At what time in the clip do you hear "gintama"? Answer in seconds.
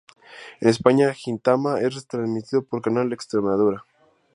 1.13-1.79